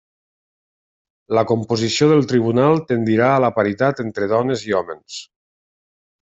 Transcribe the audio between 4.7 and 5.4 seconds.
i hòmens.